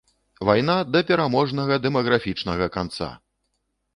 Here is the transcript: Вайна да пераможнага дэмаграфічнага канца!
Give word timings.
Вайна 0.49 0.77
да 0.93 1.01
пераможнага 1.09 1.77
дэмаграфічнага 1.85 2.65
канца! 2.79 3.13